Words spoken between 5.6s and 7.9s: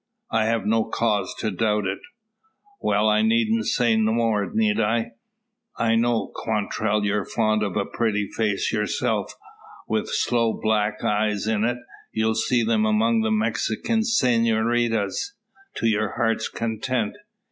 I know, Quantrell, you're fond of a